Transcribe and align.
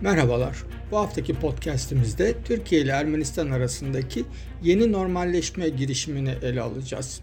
Merhabalar. 0.00 0.56
Bu 0.90 0.96
haftaki 0.96 1.34
podcast'imizde 1.34 2.34
Türkiye 2.44 2.80
ile 2.80 2.90
Ermenistan 2.90 3.50
arasındaki 3.50 4.24
yeni 4.62 4.92
normalleşme 4.92 5.68
girişimini 5.68 6.34
ele 6.42 6.60
alacağız. 6.60 7.20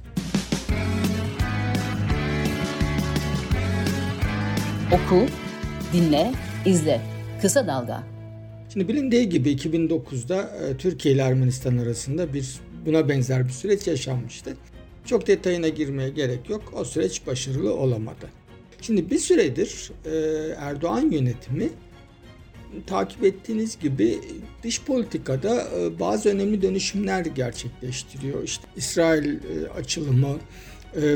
Oku, 4.93 5.25
dinle, 5.93 6.31
izle. 6.65 7.01
Kısa 7.41 7.67
Dalga. 7.67 8.03
Şimdi 8.73 8.87
bilindiği 8.87 9.29
gibi 9.29 9.51
2009'da 9.53 10.41
e, 10.41 10.77
Türkiye 10.77 11.15
ile 11.15 11.21
Ermenistan 11.21 11.77
arasında 11.77 12.33
bir 12.33 12.59
buna 12.85 13.09
benzer 13.09 13.45
bir 13.45 13.53
süreç 13.53 13.87
yaşanmıştı. 13.87 14.57
Çok 15.05 15.27
detayına 15.27 15.67
girmeye 15.67 16.09
gerek 16.09 16.49
yok. 16.49 16.73
O 16.75 16.85
süreç 16.85 17.27
başarılı 17.27 17.75
olamadı. 17.75 18.29
Şimdi 18.81 19.09
bir 19.09 19.19
süredir 19.19 19.91
e, 20.05 20.11
Erdoğan 20.59 21.11
yönetimi 21.11 21.69
takip 22.87 23.23
ettiğiniz 23.23 23.79
gibi 23.79 24.19
dış 24.63 24.81
politikada 24.81 25.67
e, 25.77 25.99
bazı 25.99 26.29
önemli 26.29 26.61
dönüşümler 26.61 27.25
gerçekleştiriyor. 27.25 28.43
İşte 28.43 28.67
İsrail 28.75 29.39
açılımı, 29.77 30.37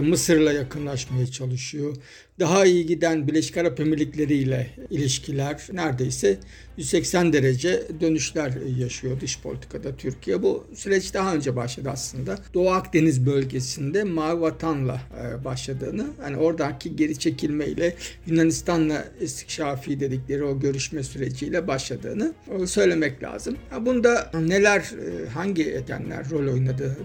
Mısır'la 0.02 0.54
yakınlaşmaya 0.54 1.28
çalışıyor 1.28 1.96
daha 2.40 2.66
iyi 2.66 2.86
giden 2.86 3.28
Birleşik 3.28 3.58
Arap 3.58 3.80
Emirlikleri 3.80 4.34
ile 4.34 4.68
ilişkiler 4.90 5.68
neredeyse 5.74 6.38
180 6.78 7.34
derece 7.34 7.84
dönüşler 8.02 8.52
yaşıyor 8.78 9.22
dış 9.22 9.42
politikada 9.42 9.96
Türkiye. 9.96 10.44
Bu 10.44 10.68
süreç 10.74 11.14
daha 11.14 11.36
önce 11.36 11.56
başladı 11.56 11.90
aslında. 11.92 12.40
Doğu 12.54 12.70
Akdeniz 12.70 13.26
bölgesinde 13.26 14.04
Mavi 14.04 14.42
Vatan'la 14.42 15.02
e, 15.22 15.46
başladığını, 15.46 16.08
hani 16.22 16.38
oradaki 16.38 16.96
geri 16.96 17.20
çekilmeyle 17.20 17.96
Yunanistan'la 18.28 19.06
istikşafi 19.22 20.00
dedikleri 20.00 20.44
o 20.44 20.60
görüşme 20.60 21.04
süreciyle 21.04 21.68
başladığını 21.68 22.34
söylemek 22.66 23.24
lazım. 23.24 23.58
Bunda 23.82 24.32
neler, 24.34 24.80
e, 24.80 25.30
hangi 25.30 25.72
edenler 25.72 26.30
rol 26.30 26.54
oynadı 26.54 26.98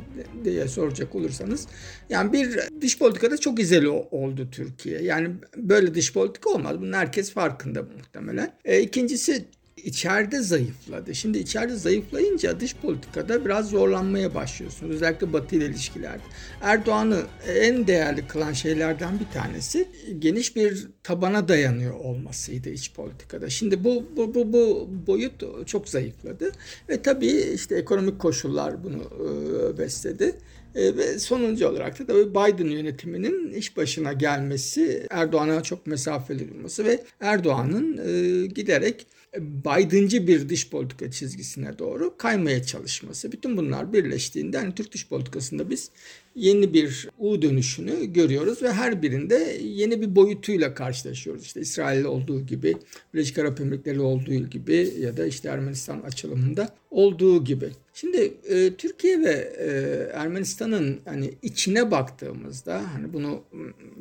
diye 0.45 0.69
soracak 0.69 1.15
olursanız, 1.15 1.67
yani 2.11 2.33
bir 2.33 2.59
dış 2.81 2.99
politikada 2.99 3.37
çok 3.37 3.61
izeli 3.61 3.89
oldu 3.89 4.49
Türkiye. 4.51 5.03
Yani 5.03 5.23
yani 5.23 5.35
böyle 5.57 5.95
dış 5.95 6.13
politika 6.13 6.51
olmaz. 6.51 6.81
Bunun 6.81 6.93
herkes 6.93 7.33
farkında 7.33 7.83
muhtemelen. 7.83 8.53
E, 8.65 8.81
ikincisi 8.81 9.45
içeride 9.77 10.43
zayıfladı. 10.43 11.15
Şimdi 11.15 11.39
içeride 11.39 11.77
zayıflayınca 11.77 12.61
dış 12.61 12.77
politikada 12.77 13.45
biraz 13.45 13.71
zorlanmaya 13.71 14.35
başlıyorsunuz. 14.35 14.95
Özellikle 14.95 15.33
Batı 15.33 15.57
ile 15.57 15.67
ilişkilerde. 15.67 16.23
Erdoğan'ı 16.61 17.23
en 17.49 17.87
değerli 17.87 18.27
kılan 18.27 18.53
şeylerden 18.53 19.21
bir 19.21 19.27
tanesi 19.35 19.89
geniş 20.19 20.57
bir 20.57 20.89
tabana 21.03 21.49
dayanıyor 21.49 21.95
olmasıydı 21.95 22.71
iç 22.71 22.93
politikada. 22.93 23.51
Şimdi 23.51 23.85
bu 23.85 24.05
bu 24.17 24.35
bu, 24.35 24.53
bu 24.53 24.89
boyut 25.07 25.67
çok 25.67 25.89
zayıfladı 25.89 26.53
ve 26.89 27.03
tabii 27.03 27.53
işte 27.55 27.77
ekonomik 27.77 28.19
koşullar 28.19 28.85
bunu 28.85 29.03
e, 29.03 29.79
besledi. 29.79 30.35
E, 30.75 30.97
ve 30.97 31.19
sonuncu 31.19 31.69
olarak 31.69 31.99
da 31.99 32.07
tabii 32.07 32.31
Biden 32.31 32.71
yönetiminin 32.71 33.53
iş 33.53 33.77
başına 33.77 34.13
gelmesi, 34.13 35.07
Erdoğan'a 35.11 35.63
çok 35.63 35.87
mesafeli 35.87 36.51
durması 36.55 36.85
ve 36.85 37.05
Erdoğan'ın 37.21 37.99
e, 37.99 38.47
giderek 38.47 39.07
Biden'cı 39.39 40.27
bir 40.27 40.49
dış 40.49 40.71
politika 40.71 41.11
çizgisine 41.11 41.79
doğru 41.79 42.17
kaymaya 42.17 42.63
çalışması. 42.63 43.33
Bütün 43.33 43.57
bunlar 43.57 43.93
birleştiğinde 43.93 44.59
hani 44.59 44.75
Türk 44.75 44.93
dış 44.93 45.09
politikasında 45.09 45.71
biz 45.71 45.91
yeni 46.35 46.75
bir 46.75 47.09
U 47.19 47.43
dönüşünü 47.43 48.13
görüyoruz 48.13 48.63
ve 48.63 48.73
her 48.73 49.03
birinde 49.03 49.59
yeni 49.63 50.01
bir 50.01 50.17
boyutuyla 50.17 50.75
karşılaşıyoruz. 50.75 51.43
İşte 51.43 51.61
İsrail'de 51.61 52.09
olduğu 52.09 52.47
gibi, 52.47 52.77
Birleşik 53.15 53.39
Arap 53.39 53.61
Emirlikleri 53.61 54.01
olduğu 54.01 54.35
gibi 54.35 54.93
ya 55.01 55.17
da 55.17 55.27
işte 55.27 55.49
Ermenistan 55.49 56.01
açılımında 56.01 56.69
olduğu 56.91 57.45
gibi. 57.45 57.71
Şimdi 57.95 58.35
e, 58.49 58.75
Türkiye 58.75 59.21
ve 59.21 59.53
e, 59.59 59.69
Ermenistan'ın 60.15 61.01
hani 61.05 61.35
içine 61.43 61.91
baktığımızda 61.91 62.95
hani 62.95 63.13
bunu 63.13 63.43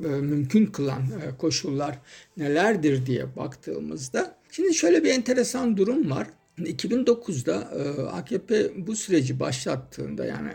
e, 0.06 0.08
mümkün 0.08 0.66
kılan 0.66 1.02
e, 1.02 1.38
koşullar 1.38 2.00
nelerdir 2.38 3.06
diye 3.06 3.36
baktığımızda 3.36 4.41
şimdi 4.52 4.74
şöyle 4.74 5.04
bir 5.04 5.10
enteresan 5.10 5.78
durum 5.78 6.12
var. 6.12 6.28
2009'da 6.58 7.72
e, 7.76 8.02
AKP 8.02 8.72
bu 8.88 8.96
süreci 8.96 9.40
başlattığında 9.40 10.26
yani 10.26 10.52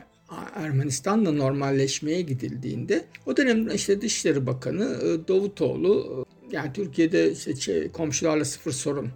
Ermenistan'la 0.55 1.33
normalleşmeye 1.33 2.21
gidildiğinde 2.21 3.05
o 3.27 3.37
dönemde 3.37 3.75
işte 3.75 4.01
Dışişleri 4.01 4.47
Bakanı 4.47 4.85
e, 4.85 5.29
Davutoğlu 5.29 6.25
e, 6.53 6.57
yani 6.57 6.73
Türkiye'de 6.73 7.33
işte 7.33 7.93
komşularla 7.93 8.45
sıfır 8.45 8.73
sorun 8.73 9.09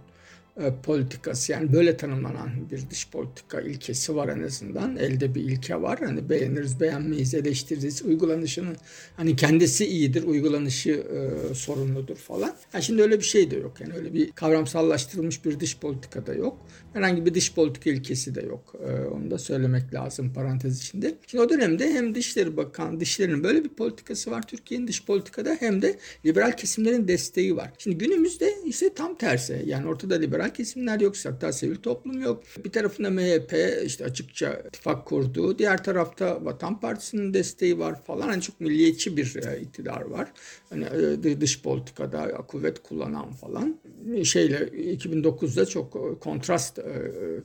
politikası 0.83 1.51
yani 1.51 1.73
böyle 1.73 1.97
tanımlanan 1.97 2.49
bir 2.71 2.89
dış 2.89 3.09
politika 3.09 3.61
ilkesi 3.61 4.15
var 4.15 4.27
en 4.27 4.43
azından. 4.43 4.97
Elde 4.97 5.35
bir 5.35 5.41
ilke 5.41 5.81
var. 5.81 5.99
Hani 5.99 6.29
beğeniriz, 6.29 6.79
beğenmeyiz, 6.79 7.33
eleştiririz. 7.33 8.01
Uygulanışının 8.05 8.77
hani 9.17 9.35
kendisi 9.35 9.85
iyidir, 9.85 10.23
uygulanışı 10.23 10.89
e, 10.91 11.53
sorunludur 11.53 12.15
falan. 12.15 12.55
Yani 12.73 12.83
şimdi 12.83 13.01
öyle 13.01 13.19
bir 13.19 13.25
şey 13.25 13.51
de 13.51 13.55
yok. 13.55 13.81
Yani 13.81 13.93
öyle 13.93 14.13
bir 14.13 14.31
kavramsallaştırılmış 14.31 15.45
bir 15.45 15.59
dış 15.59 15.77
politika 15.77 16.27
da 16.27 16.33
yok. 16.33 16.57
Herhangi 16.93 17.25
bir 17.25 17.33
dış 17.33 17.53
politika 17.53 17.89
ilkesi 17.89 18.35
de 18.35 18.41
yok. 18.41 18.75
E, 18.87 19.05
onu 19.05 19.31
da 19.31 19.37
söylemek 19.37 19.93
lazım 19.93 20.33
parantez 20.33 20.79
içinde. 20.79 21.15
Şimdi 21.27 21.43
o 21.43 21.49
dönemde 21.49 21.93
hem 21.93 22.15
Dışişleri 22.15 22.57
Bakan, 22.57 22.99
Dışişleri'nin 22.99 23.43
böyle 23.43 23.63
bir 23.63 23.69
politikası 23.69 24.31
var 24.31 24.47
Türkiye'nin 24.47 24.87
dış 24.87 25.05
politikada 25.05 25.57
hem 25.59 25.81
de 25.81 25.97
liberal 26.25 26.51
kesimlerin 26.51 27.07
desteği 27.07 27.55
var. 27.55 27.71
Şimdi 27.77 27.97
günümüzde 27.97 28.53
ise 28.65 28.93
tam 28.93 29.15
tersi. 29.15 29.63
Yani 29.65 29.87
ortada 29.87 30.15
liberal 30.15 30.50
kesimler 30.53 30.99
yok. 30.99 31.15
Hatta 31.23 31.51
sivil 31.53 31.75
toplum 31.75 32.21
yok. 32.21 32.43
Bir 32.65 32.71
tarafında 32.71 33.09
MHP 33.09 33.53
işte 33.85 34.05
açıkça 34.05 34.53
ittifak 34.67 35.05
kurduğu. 35.05 35.59
Diğer 35.59 35.83
tarafta 35.83 36.45
Vatan 36.45 36.79
Partisi'nin 36.79 37.33
desteği 37.33 37.79
var 37.79 38.03
falan. 38.03 38.27
Hani 38.27 38.41
çok 38.41 38.61
milliyetçi 38.61 39.17
bir 39.17 39.35
e, 39.35 39.61
iktidar 39.61 40.01
var. 40.01 40.31
Hani 40.69 40.85
e, 41.23 41.41
dış 41.41 41.61
politikada 41.61 42.27
kuvvet 42.47 42.83
kullanan 42.83 43.31
falan. 43.31 43.79
Şeyle 44.23 44.57
2009'da 44.57 45.65
çok 45.65 45.95
e, 45.95 46.19
kontrast 46.19 46.79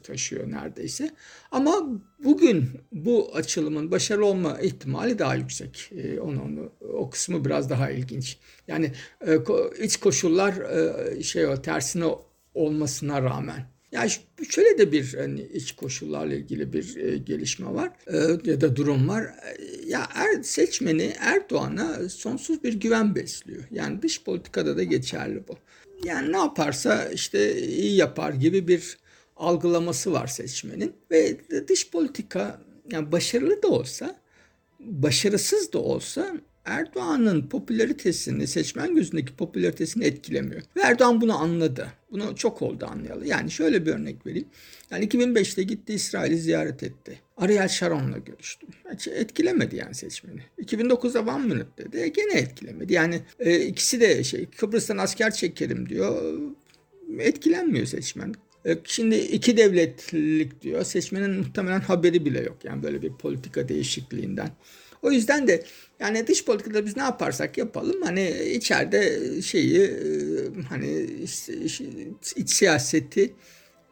taşıyor 0.02 0.50
neredeyse. 0.50 1.10
Ama 1.50 2.00
bugün 2.24 2.64
bu 2.92 3.30
açılımın 3.34 3.90
başarılı 3.90 4.26
olma 4.26 4.60
ihtimali 4.60 5.18
daha 5.18 5.34
yüksek. 5.34 5.92
Onu, 6.22 6.42
onu 6.42 6.72
o 6.92 7.10
kısmı 7.10 7.44
biraz 7.44 7.70
daha 7.70 7.90
ilginç. 7.90 8.38
Yani 8.68 8.92
iç 9.82 9.96
koşullar 9.96 10.54
şey 11.22 11.46
o 11.46 11.62
tersine 11.62 12.04
olmasına 12.56 13.22
rağmen. 13.22 13.76
Yani 13.92 14.10
şöyle 14.48 14.78
de 14.78 14.92
bir 14.92 15.14
hani 15.14 15.42
iç 15.42 15.72
koşullarla 15.72 16.34
ilgili 16.34 16.72
bir 16.72 16.96
e, 16.96 17.18
gelişme 17.18 17.74
var 17.74 17.90
e, 18.06 18.16
ya 18.50 18.60
da 18.60 18.76
durum 18.76 19.08
var. 19.08 19.24
E, 19.24 19.56
ya 19.86 20.08
er, 20.14 20.42
seçmeni 20.42 21.12
Erdoğan'a 21.20 22.08
sonsuz 22.08 22.64
bir 22.64 22.74
güven 22.74 23.14
besliyor. 23.14 23.64
Yani 23.70 24.02
dış 24.02 24.22
politikada 24.22 24.76
da 24.76 24.82
geçerli 24.82 25.48
bu. 25.48 25.56
Yani 26.04 26.32
ne 26.32 26.36
yaparsa 26.36 27.08
işte 27.08 27.62
iyi 27.62 27.96
yapar 27.96 28.32
gibi 28.32 28.68
bir 28.68 28.98
algılaması 29.36 30.12
var 30.12 30.26
seçmenin 30.26 30.92
ve 31.10 31.36
dış 31.68 31.90
politika 31.90 32.60
yani 32.92 33.12
başarılı 33.12 33.62
da 33.62 33.68
olsa 33.68 34.20
başarısız 34.80 35.72
da 35.72 35.78
olsa 35.78 36.36
Erdoğan'ın 36.66 37.48
popülaritesini, 37.48 38.46
seçmen 38.46 38.94
gözündeki 38.94 39.36
popülaritesini 39.36 40.04
etkilemiyor. 40.04 40.62
Ve 40.76 40.80
Erdoğan 40.80 41.20
bunu 41.20 41.38
anladı. 41.38 41.86
Bunu 42.10 42.36
çok 42.36 42.62
oldu 42.62 42.86
anlayalı. 42.86 43.26
Yani 43.26 43.50
şöyle 43.50 43.86
bir 43.86 43.92
örnek 43.92 44.26
vereyim. 44.26 44.48
Yani 44.90 45.08
2005'te 45.08 45.62
gitti 45.62 45.94
İsrail'i 45.94 46.38
ziyaret 46.38 46.82
etti. 46.82 47.20
Ariel 47.36 47.68
Sharon'la 47.68 48.18
görüştü. 48.18 48.66
Hiç 48.94 49.08
etkilemedi 49.08 49.76
yani 49.76 49.94
seçmeni. 49.94 50.40
2009'da 50.58 51.20
One 51.20 51.44
Minute 51.46 51.68
dedi. 51.78 51.96
E, 51.96 52.08
gene 52.08 52.32
etkilemedi. 52.34 52.92
Yani 52.92 53.20
e, 53.40 53.60
ikisi 53.60 54.00
de 54.00 54.24
şey 54.24 54.46
Kıbrıs'tan 54.46 54.96
asker 54.96 55.30
çekerim 55.30 55.88
diyor. 55.88 56.38
Etkilenmiyor 57.18 57.86
seçmen. 57.86 58.34
E, 58.66 58.78
şimdi 58.84 59.16
iki 59.16 59.56
devletlik 59.56 60.62
diyor. 60.62 60.84
Seçmenin 60.84 61.30
muhtemelen 61.30 61.80
haberi 61.80 62.24
bile 62.24 62.40
yok. 62.40 62.56
Yani 62.64 62.82
böyle 62.82 63.02
bir 63.02 63.12
politika 63.12 63.68
değişikliğinden. 63.68 64.50
O 65.06 65.10
yüzden 65.12 65.48
de 65.48 65.62
yani 66.00 66.26
dış 66.26 66.44
politikada 66.44 66.86
biz 66.86 66.96
ne 66.96 67.02
yaparsak 67.02 67.58
yapalım 67.58 68.02
hani 68.02 68.30
içeride 68.54 69.20
şeyi 69.42 69.80
e, 69.80 69.98
hani 70.68 71.06
iç 72.36 72.50
siyaseti 72.50 73.34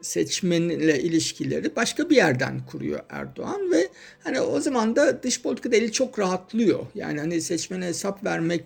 seçmenle 0.01 1.01
ilişkileri 1.01 1.75
başka 1.75 2.09
bir 2.09 2.15
yerden 2.15 2.65
kuruyor 2.65 2.99
Erdoğan 3.09 3.71
ve 3.71 3.89
hani 4.23 4.41
o 4.41 4.59
zaman 4.59 4.95
da 4.95 5.23
dış 5.23 5.41
politikada 5.41 5.75
eli 5.75 5.91
çok 5.91 6.19
rahatlıyor. 6.19 6.85
Yani 6.95 7.19
hani 7.19 7.41
seçmene 7.41 7.85
hesap 7.85 8.23
vermek 8.23 8.63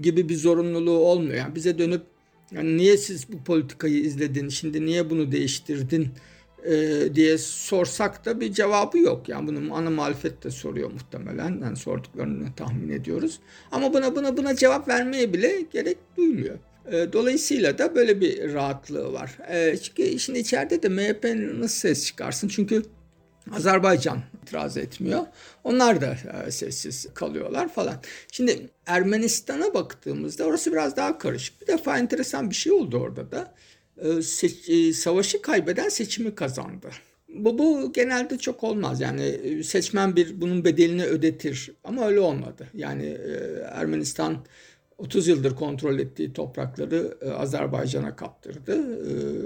gibi 0.00 0.28
bir 0.28 0.36
zorunluluğu 0.36 0.98
olmuyor. 0.98 1.34
Yani 1.34 1.54
bize 1.54 1.78
dönüp 1.78 2.02
yani 2.50 2.76
niye 2.76 2.96
siz 2.96 3.32
bu 3.32 3.44
politikayı 3.44 4.04
izledin, 4.04 4.48
şimdi 4.48 4.86
niye 4.86 5.10
bunu 5.10 5.32
değiştirdin 5.32 6.08
e, 6.66 7.14
diye 7.14 7.38
sorsak 7.38 8.24
da 8.24 8.40
bir 8.40 8.52
cevabı 8.52 8.98
yok. 8.98 9.28
Yani 9.28 9.48
bunu 9.48 9.74
ana 9.74 9.90
muhalefet 9.90 10.44
de 10.44 10.50
soruyor 10.50 10.90
muhtemelen. 10.92 11.60
Yani 11.62 11.76
sorduklarını 11.76 12.54
tahmin 12.56 12.88
ediyoruz. 12.88 13.40
Ama 13.72 13.94
buna 13.94 14.16
buna 14.16 14.36
buna 14.36 14.56
cevap 14.56 14.88
vermeye 14.88 15.32
bile 15.32 15.60
gerek 15.72 15.98
duymuyor. 16.16 16.58
E, 16.92 17.12
dolayısıyla 17.12 17.78
da 17.78 17.94
böyle 17.94 18.20
bir 18.20 18.54
rahatlığı 18.54 19.12
var. 19.12 19.38
E, 19.48 19.76
çünkü 19.76 20.18
şimdi 20.18 20.38
içeride 20.38 20.82
de 20.82 20.88
MHP 20.88 21.24
nasıl 21.60 21.78
ses 21.78 22.06
çıkarsın? 22.06 22.48
Çünkü 22.48 22.82
Azerbaycan 23.50 24.22
itiraz 24.42 24.76
etmiyor. 24.76 25.26
Onlar 25.64 26.00
da 26.00 26.16
e, 26.46 26.50
sessiz 26.50 27.06
kalıyorlar 27.14 27.68
falan. 27.68 27.94
Şimdi 28.32 28.70
Ermenistan'a 28.86 29.74
baktığımızda 29.74 30.44
orası 30.44 30.72
biraz 30.72 30.96
daha 30.96 31.18
karışık. 31.18 31.60
Bir 31.60 31.66
defa 31.66 31.98
enteresan 31.98 32.50
bir 32.50 32.54
şey 32.54 32.72
oldu 32.72 32.98
orada 32.98 33.30
da. 33.30 33.54
Seç, 34.22 34.96
savaşı 34.96 35.42
kaybeden 35.42 35.88
seçimi 35.88 36.34
kazandı. 36.34 36.88
Bu, 37.28 37.58
bu 37.58 37.92
genelde 37.92 38.38
çok 38.38 38.64
olmaz. 38.64 39.00
Yani 39.00 39.38
seçmen 39.64 40.16
bir 40.16 40.40
bunun 40.40 40.64
bedelini 40.64 41.04
ödetir. 41.04 41.72
Ama 41.84 42.06
öyle 42.06 42.20
olmadı. 42.20 42.68
Yani 42.74 43.18
Ermenistan 43.72 44.44
30 45.02 45.28
yıldır 45.28 45.56
kontrol 45.56 45.98
ettiği 45.98 46.32
toprakları 46.32 47.18
e, 47.22 47.30
Azerbaycan'a 47.30 48.16
kaptırdı. 48.16 48.98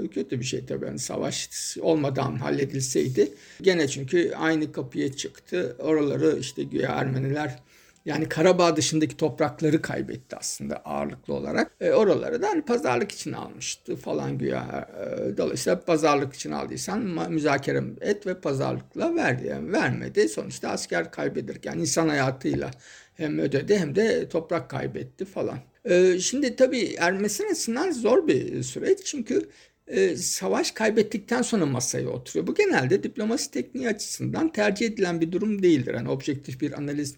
E, 0.05 0.09
kötü 0.09 0.41
bir 0.41 0.45
şey 0.45 0.67
tabii. 0.67 0.87
Yani 0.87 0.99
savaş 0.99 1.49
olmadan 1.81 2.37
halledilseydi. 2.37 3.33
Gene 3.63 3.89
çünkü 3.89 4.33
aynı 4.37 4.73
kapıya 4.73 5.13
çıktı. 5.13 5.77
Oraları 5.79 6.39
işte 6.41 6.63
güya 6.63 6.91
Ermeniler 6.91 7.59
yani 8.07 8.29
Karabağ 8.29 8.77
dışındaki 8.77 9.17
toprakları 9.17 9.83
kaybetti 9.83 10.37
aslında 10.37 10.77
ağırlıklı 10.77 11.35
olarak. 11.35 11.73
E, 11.81 11.91
oraları 11.91 12.43
da 12.43 12.49
hani 12.49 12.63
pazarlık 12.63 13.13
için 13.13 13.33
almıştı 13.33 13.97
falan 13.97 14.39
güya. 14.39 14.89
E, 15.01 15.37
dolayısıyla 15.37 15.81
pazarlık 15.81 16.35
için 16.35 16.51
aldıysan 16.51 17.01
müzakere 17.31 17.83
et 18.01 18.27
ve 18.27 18.41
pazarlıkla 18.41 19.15
ver 19.15 19.39
yani 19.39 19.73
vermedi. 19.73 20.29
Sonuçta 20.29 20.69
asker 20.69 21.11
kaybederken 21.11 21.79
insan 21.79 22.09
hayatıyla 22.09 22.71
hem 23.15 23.39
ödedi 23.39 23.79
hem 23.79 23.97
de 23.97 24.29
toprak 24.29 24.71
kaybetti 24.71 25.25
falan. 25.25 25.59
E, 25.85 26.19
şimdi 26.19 26.57
tabii 26.57 26.95
Ermenistan 26.99 27.47
açısından 27.47 27.91
zor 27.91 28.27
bir 28.29 28.63
süreç 28.63 29.05
çünkü 29.05 29.49
e, 29.87 30.17
savaş 30.17 30.71
kaybettikten 30.71 31.43
sonra 31.43 31.67
masaya 31.67 32.09
oturuyor. 32.09 32.47
Bu 32.47 32.55
genelde 32.55 33.03
diplomasi 33.03 33.51
tekniği 33.51 33.89
açısından 33.89 34.53
tercih 34.53 34.87
edilen 34.87 35.21
bir 35.21 35.33
durum 35.33 35.63
değildir. 35.63 35.95
Yani 35.95 36.09
objektif 36.09 36.61
bir 36.61 36.73
analiz 36.73 37.15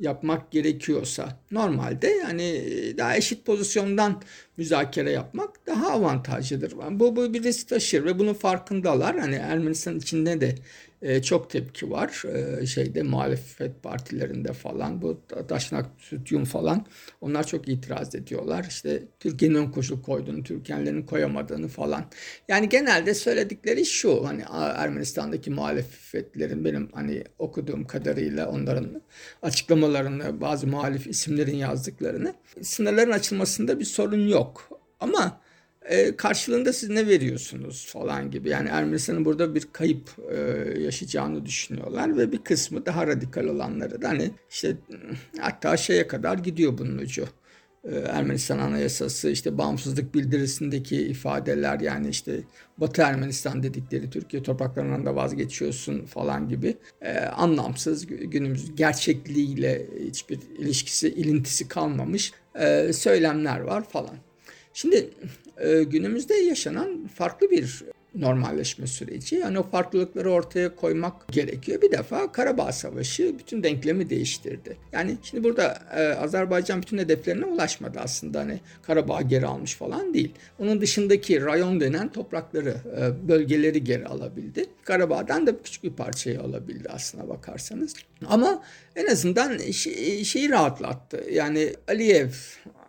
yapmak 0.00 0.50
gerekiyorsa 0.50 1.38
normalde 1.50 2.08
yani 2.08 2.64
daha 2.98 3.16
eşit 3.16 3.46
pozisyondan 3.46 4.22
müzakere 4.56 5.10
yapmak 5.10 5.66
daha 5.66 5.90
avantajlıdır. 5.90 6.74
Bu, 6.90 7.16
bu 7.16 7.34
bir 7.34 7.42
risk 7.42 7.68
taşır 7.68 8.04
ve 8.04 8.18
bunun 8.18 8.34
farkındalar. 8.34 9.18
Hani 9.18 9.34
Ermenistan 9.34 9.98
içinde 9.98 10.40
de 10.40 10.54
e, 11.02 11.22
çok 11.22 11.50
tepki 11.50 11.90
var. 11.90 12.22
E, 12.34 12.66
şeyde 12.66 13.02
muhalefet 13.02 13.82
partilerinde 13.82 14.52
falan 14.52 15.02
bu 15.02 15.20
Daşnak 15.48 15.86
Sütyum 15.98 16.44
falan 16.44 16.86
onlar 17.20 17.46
çok 17.46 17.68
itiraz 17.68 18.14
ediyorlar. 18.14 18.66
İşte 18.68 19.02
Türkiye'nin 19.20 19.54
ön 19.54 19.70
koşul 19.70 20.02
koyduğunu, 20.02 20.42
Türkiye'nin 20.42 21.02
koyamadığını 21.02 21.68
falan. 21.68 22.04
Yani 22.48 22.68
genelde 22.68 23.14
söyledikleri 23.14 23.86
şu 23.86 24.26
hani 24.26 24.44
Ermenistan'daki 24.52 25.50
muhalefetlerin 25.50 26.64
benim 26.64 26.88
hani 26.92 27.24
okuduğum 27.38 27.86
kadarıyla 27.86 28.48
onların 28.48 29.02
açıklamalarını, 29.42 30.40
bazı 30.40 30.66
muhalif 30.66 31.06
isimlerin 31.06 31.56
yazdıklarını 31.56 32.34
sınırların 32.62 33.10
açılmasında 33.10 33.80
bir 33.80 33.84
sorun 33.84 34.28
yok. 34.28 34.68
Ama 35.00 35.40
e, 35.84 36.16
karşılığında 36.16 36.72
siz 36.72 36.88
ne 36.88 37.06
veriyorsunuz 37.06 37.86
falan 37.86 38.30
gibi. 38.30 38.48
Yani 38.48 38.68
Ermenistan'ın 38.68 39.24
burada 39.24 39.54
bir 39.54 39.68
kayıp 39.72 40.10
e, 40.30 40.36
yaşayacağını 40.80 41.46
düşünüyorlar 41.46 42.16
ve 42.16 42.32
bir 42.32 42.38
kısmı 42.38 42.86
daha 42.86 43.06
radikal 43.06 43.44
olanları 43.44 44.02
da 44.02 44.08
hani 44.08 44.30
işte 44.50 44.76
hatta 45.40 45.76
şeye 45.76 46.06
kadar 46.06 46.38
gidiyor 46.38 46.78
bunun 46.78 46.98
ucu. 46.98 47.28
E, 47.84 47.96
Ermenistan 47.96 48.58
Anayasası 48.58 49.30
işte 49.30 49.58
bağımsızlık 49.58 50.14
bildirisindeki 50.14 50.96
ifadeler 50.96 51.80
yani 51.80 52.08
işte 52.08 52.40
Batı 52.78 53.02
Ermenistan 53.02 53.62
dedikleri 53.62 54.10
Türkiye 54.10 54.42
topraklarından 54.42 55.06
da 55.06 55.16
vazgeçiyorsun 55.16 56.04
falan 56.04 56.48
gibi 56.48 56.76
e, 57.00 57.18
anlamsız 57.18 58.06
günümüz 58.06 58.76
gerçekliğiyle 58.76 59.86
hiçbir 60.00 60.38
ilişkisi 60.58 61.08
ilintisi 61.08 61.68
kalmamış 61.68 62.32
e, 62.54 62.92
söylemler 62.92 63.60
var 63.60 63.88
falan. 63.88 64.16
Şimdi 64.74 65.10
e, 65.58 65.82
günümüzde 65.82 66.34
yaşanan 66.34 67.06
farklı 67.06 67.50
bir 67.50 67.82
normalleşme 68.14 68.86
süreci. 68.86 69.36
Yani 69.36 69.58
o 69.58 69.62
farklılıkları 69.62 70.30
ortaya 70.30 70.76
koymak 70.76 71.28
gerekiyor. 71.28 71.82
Bir 71.82 71.92
defa 71.92 72.32
Karabağ 72.32 72.72
Savaşı 72.72 73.38
bütün 73.38 73.62
denklemi 73.62 74.10
değiştirdi. 74.10 74.76
Yani 74.92 75.16
şimdi 75.22 75.44
burada 75.44 75.82
e, 75.96 76.02
Azerbaycan 76.02 76.82
bütün 76.82 76.98
hedeflerine 76.98 77.44
ulaşmadı 77.44 77.98
aslında. 78.00 78.40
Hani 78.40 78.60
Karabağ 78.82 79.22
geri 79.22 79.46
almış 79.46 79.74
falan 79.74 80.14
değil. 80.14 80.34
Onun 80.58 80.80
dışındaki 80.80 81.44
rayon 81.44 81.80
denen 81.80 82.12
toprakları, 82.12 82.76
e, 82.98 83.28
bölgeleri 83.28 83.84
geri 83.84 84.06
alabildi. 84.06 84.66
Karabağ'dan 84.84 85.46
da 85.46 85.62
küçük 85.62 85.84
bir 85.84 85.92
parçayı 85.92 86.40
alabildi 86.40 86.88
aslına 86.88 87.28
bakarsanız. 87.28 87.94
Ama 88.26 88.62
en 88.96 89.06
azından 89.06 89.58
şey, 89.58 90.24
şeyi 90.24 90.50
rahatlattı. 90.50 91.24
Yani 91.30 91.74
Aliyev 91.88 92.30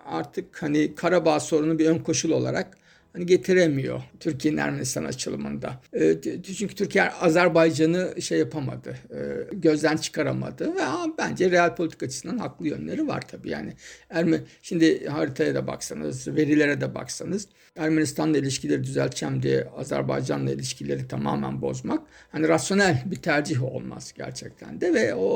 artık 0.06 0.64
hani 0.64 0.96
Karabağ 0.96 1.40
sorunu 1.40 1.80
bir 1.80 1.90
ön 1.90 2.00
koşul 2.00 2.32
olarak 2.32 2.78
hani 3.13 3.25
getiremiyor 3.25 4.01
Türkiye'nin 4.19 4.57
Ermenistan 4.57 5.04
açılımında. 5.04 5.81
E, 5.94 6.21
çünkü 6.57 6.75
Türkiye 6.75 7.10
Azerbaycan'ı 7.12 8.21
şey 8.21 8.39
yapamadı, 8.39 8.95
e, 9.10 9.18
gözden 9.56 9.98
çıkaramadı 9.98 10.75
ve 10.75 10.81
bence 11.18 11.51
real 11.51 11.75
politik 11.75 12.04
açısından 12.04 12.38
haklı 12.38 12.68
yönleri 12.68 13.07
var 13.07 13.27
tabii 13.27 13.50
yani. 13.50 13.74
Erme 14.10 14.39
şimdi 14.62 15.07
haritaya 15.07 15.56
da 15.56 15.68
baksanız, 15.68 16.27
verilere 16.27 16.81
de 16.81 16.95
baksanız 16.95 17.48
Ermenistan'la 17.75 18.38
ilişkileri 18.38 18.83
düzelteceğim 18.83 19.44
diye 19.44 19.68
Azerbaycan'la 19.77 20.51
ilişkileri 20.51 21.07
tamamen 21.07 21.62
bozmak 21.62 22.01
hani 22.31 22.48
rasyonel 22.48 23.04
bir 23.06 23.15
tercih 23.15 23.63
olmaz 23.63 24.13
gerçekten 24.18 24.81
de 24.81 24.94
ve 24.94 25.13
o 25.13 25.27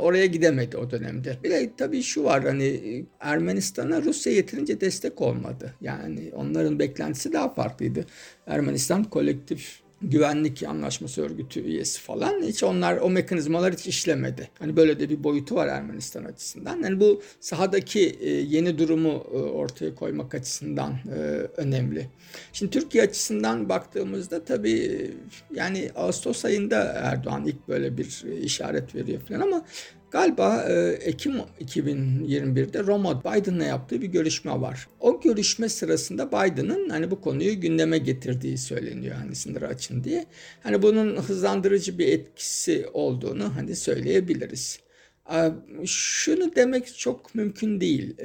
oraya 0.00 0.26
gidemedi 0.26 0.76
o 0.76 0.90
dönemde. 0.90 1.36
Bir 1.44 1.50
de 1.50 1.70
tabii 1.76 2.02
şu 2.02 2.24
var 2.24 2.44
hani 2.44 3.04
Ermenistan'a 3.20 4.02
Rusya 4.02 4.32
yeterince 4.32 4.80
destek 4.80 5.20
olmadı. 5.20 5.74
Yani 5.80 6.30
onların 6.34 6.78
beklentisi 6.78 7.17
daha 7.32 7.54
farklıydı. 7.54 8.06
Ermenistan 8.46 9.04
kolektif 9.04 9.82
güvenlik 10.02 10.62
anlaşması 10.62 11.22
örgütü 11.22 11.60
üyesi 11.60 12.00
falan 12.00 12.42
hiç 12.42 12.62
onlar 12.62 12.96
o 12.96 13.10
mekanizmalar 13.10 13.72
hiç 13.74 13.86
işlemedi. 13.86 14.50
Hani 14.58 14.76
böyle 14.76 15.00
de 15.00 15.10
bir 15.10 15.24
boyutu 15.24 15.54
var 15.54 15.68
Ermenistan 15.68 16.24
açısından. 16.24 16.82
Yani 16.82 17.00
bu 17.00 17.22
sahadaki 17.40 18.00
e, 18.20 18.30
yeni 18.30 18.78
durumu 18.78 19.26
e, 19.32 19.36
ortaya 19.36 19.94
koymak 19.94 20.34
açısından 20.34 20.92
e, 20.92 21.18
önemli. 21.56 22.06
Şimdi 22.52 22.72
Türkiye 22.72 23.04
açısından 23.04 23.68
baktığımızda 23.68 24.44
tabii 24.44 25.10
yani 25.54 25.90
Ağustos 25.96 26.44
ayında 26.44 26.82
Erdoğan 26.84 27.46
ilk 27.46 27.68
böyle 27.68 27.98
bir 27.98 28.24
işaret 28.42 28.94
veriyor 28.94 29.20
falan 29.20 29.40
ama 29.40 29.64
Galiba 30.10 30.64
e, 30.68 30.72
Ekim 30.90 31.34
2021'de 31.60 32.82
Roma 32.82 33.20
Biden'la 33.20 33.64
yaptığı 33.64 34.02
bir 34.02 34.06
görüşme 34.06 34.60
var. 34.60 34.88
O 35.00 35.20
görüşme 35.20 35.68
sırasında 35.68 36.28
Biden'ın 36.28 36.88
hani 36.88 37.10
bu 37.10 37.20
konuyu 37.20 37.60
gündeme 37.60 37.98
getirdiği 37.98 38.58
söyleniyor 38.58 39.16
hani 39.16 39.34
sınırı 39.34 39.68
açın 39.68 40.04
diye. 40.04 40.26
Hani 40.62 40.82
bunun 40.82 41.16
hızlandırıcı 41.16 41.98
bir 41.98 42.08
etkisi 42.08 42.86
olduğunu 42.92 43.56
hani 43.56 43.76
söyleyebiliriz. 43.76 44.80
Şunu 45.86 46.54
demek 46.56 46.98
çok 46.98 47.34
mümkün 47.34 47.80
değil. 47.80 48.16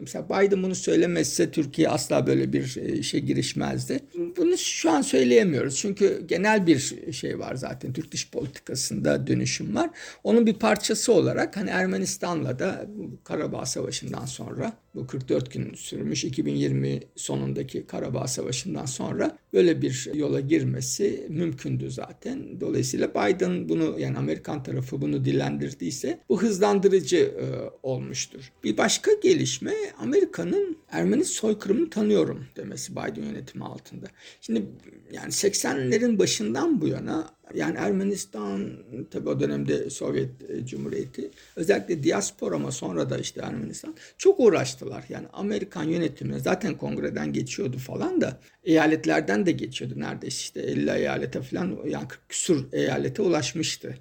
Mesela 0.00 0.28
Biden 0.28 0.62
bunu 0.62 0.74
söylemezse 0.74 1.50
Türkiye 1.50 1.88
asla 1.88 2.26
böyle 2.26 2.52
bir 2.52 2.66
şey 3.02 3.20
girişmezdi. 3.20 4.00
Bunu 4.36 4.58
şu 4.58 4.90
an 4.90 5.02
söyleyemiyoruz. 5.02 5.76
Çünkü 5.76 6.24
genel 6.26 6.66
bir 6.66 7.12
şey 7.12 7.38
var 7.38 7.54
zaten. 7.54 7.92
Türk 7.92 8.12
dış 8.12 8.30
politikasında 8.30 9.26
dönüşüm 9.26 9.74
var. 9.74 9.90
Onun 10.24 10.46
bir 10.46 10.54
parçası 10.54 11.12
olarak 11.12 11.56
hani 11.56 11.70
Ermenistan'la 11.70 12.58
da 12.58 12.86
Karabağ 13.24 13.66
Savaşı'ndan 13.66 14.26
sonra 14.26 14.72
bu 14.94 15.06
44 15.06 15.52
gün 15.52 15.74
sürmüş 15.74 16.24
2020 16.24 17.00
sonundaki 17.16 17.86
Karabağ 17.86 18.26
Savaşı'ndan 18.26 18.86
sonra 18.86 19.38
böyle 19.52 19.82
bir 19.82 20.10
yola 20.14 20.40
girmesi 20.40 21.26
mümkündü 21.28 21.90
zaten. 21.90 22.60
Dolayısıyla 22.60 23.10
Biden 23.10 23.68
bunu 23.68 24.00
yani 24.00 24.18
Amerikan 24.18 24.62
tarafı 24.62 25.02
bunu 25.02 25.24
dillendirdiyse 25.24 26.20
bu 26.28 26.42
hızlandırıcı 26.42 27.16
e, 27.16 27.44
olmuştur. 27.82 28.52
Bir 28.64 28.76
başka 28.76 29.10
gelişme 29.22 29.74
Amerika'nın 29.98 30.76
Ermeni 30.90 31.24
soykırımını 31.24 31.90
tanıyorum 31.90 32.46
demesi 32.56 32.92
Biden 32.92 33.22
yönetimi 33.22 33.64
altında. 33.64 34.06
Şimdi 34.40 34.66
yani 35.12 35.30
80'lerin 35.30 36.18
başından 36.18 36.80
bu 36.80 36.88
yana 36.88 37.34
yani 37.54 37.78
Ermenistan 37.78 38.70
tabi 39.10 39.28
o 39.28 39.40
dönemde 39.40 39.90
Sovyet 39.90 40.50
e, 40.50 40.66
Cumhuriyeti 40.66 41.30
özellikle 41.56 42.02
diaspora 42.02 42.54
ama 42.54 42.70
sonra 42.70 43.10
da 43.10 43.18
işte 43.18 43.40
Ermenistan 43.40 43.94
çok 44.18 44.40
uğraştılar. 44.40 45.04
Yani 45.08 45.26
Amerikan 45.32 45.84
yönetimi 45.84 46.40
zaten 46.40 46.74
kongreden 46.78 47.32
geçiyordu 47.32 47.78
falan 47.78 48.20
da 48.20 48.40
eyaletlerden 48.64 49.46
de 49.46 49.52
geçiyordu 49.52 49.94
neredeyse 49.96 50.36
işte 50.36 50.60
50 50.60 50.90
eyalete 50.90 51.42
falan 51.42 51.78
yani 51.86 52.08
40 52.08 52.28
küsur 52.28 52.64
eyalete 52.72 53.22
ulaşmıştı. 53.22 53.98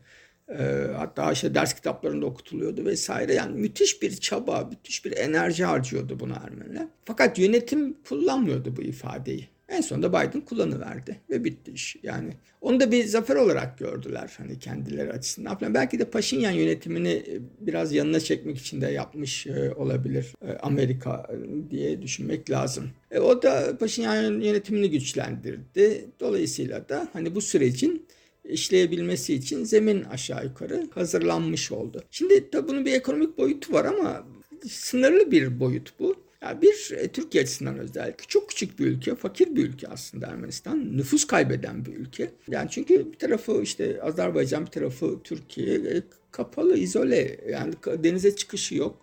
E, 0.49 0.87
hatta 0.97 1.31
işte 1.31 1.55
ders 1.55 1.73
kitaplarında 1.73 2.25
okutuluyordu 2.25 2.85
vesaire. 2.85 3.33
Yani 3.33 3.59
müthiş 3.59 4.01
bir 4.01 4.17
çaba, 4.17 4.69
müthiş 4.71 5.05
bir 5.05 5.17
enerji 5.17 5.65
harcıyordu 5.65 6.19
buna 6.19 6.35
Ermeniler. 6.35 6.87
Fakat 7.05 7.39
yönetim 7.39 7.97
kullanmıyordu 8.03 8.75
bu 8.75 8.81
ifadeyi. 8.81 9.52
En 9.69 9.81
sonunda 9.81 10.09
Biden 10.09 10.41
kullanıverdi 10.41 11.19
ve 11.29 11.43
bitti 11.43 11.71
iş. 11.71 11.95
Yani 12.03 12.33
onu 12.61 12.79
da 12.79 12.91
bir 12.91 13.05
zafer 13.05 13.35
olarak 13.35 13.77
gördüler 13.77 14.33
hani 14.37 14.59
kendileri 14.59 15.13
açısından 15.13 15.57
falan. 15.57 15.73
Belki 15.73 15.99
de 15.99 16.05
Paşinyan 16.05 16.51
yönetimini 16.51 17.09
e, 17.09 17.39
biraz 17.59 17.93
yanına 17.93 18.19
çekmek 18.19 18.57
için 18.57 18.81
de 18.81 18.87
yapmış 18.91 19.47
e, 19.47 19.73
olabilir 19.73 20.33
e, 20.47 20.51
Amerika 20.51 21.27
diye 21.69 22.01
düşünmek 22.01 22.49
lazım. 22.49 22.89
E, 23.11 23.19
o 23.19 23.41
da 23.43 23.77
Paşinyan 23.77 24.41
yönetimini 24.41 24.89
güçlendirdi. 24.89 26.05
Dolayısıyla 26.19 26.89
da 26.89 27.07
hani 27.13 27.35
bu 27.35 27.41
sürecin 27.41 28.07
işleyebilmesi 28.45 29.33
için 29.33 29.63
zemin 29.63 30.03
aşağı 30.03 30.45
yukarı 30.45 30.87
hazırlanmış 30.93 31.71
oldu. 31.71 32.03
Şimdi 32.11 32.49
tabii 32.49 32.67
bunun 32.67 32.85
bir 32.85 32.93
ekonomik 32.93 33.37
boyutu 33.37 33.73
var 33.73 33.85
ama 33.85 34.27
sınırlı 34.69 35.31
bir 35.31 35.59
boyut 35.59 35.99
bu. 35.99 36.15
Ya 36.43 36.61
bir 36.61 36.91
e, 36.97 37.07
Türkiye 37.07 37.43
açısından 37.43 37.79
özellikle 37.79 38.25
çok 38.27 38.49
küçük 38.49 38.79
bir 38.79 38.85
ülke, 38.85 39.15
fakir 39.15 39.55
bir 39.55 39.69
ülke 39.69 39.87
aslında 39.87 40.27
Ermenistan. 40.27 40.97
Nüfus 40.97 41.27
kaybeden 41.27 41.85
bir 41.85 41.93
ülke. 41.95 42.31
Yani 42.47 42.69
çünkü 42.69 43.11
bir 43.13 43.19
tarafı 43.19 43.61
işte 43.61 44.01
Azerbaycan, 44.01 44.65
bir 44.65 44.71
tarafı 44.71 45.19
Türkiye 45.23 45.75
e, 45.75 46.03
kapalı, 46.31 46.77
izole. 46.77 47.39
Yani 47.49 47.73
denize 47.85 48.35
çıkışı 48.35 48.75
yok. 48.75 49.01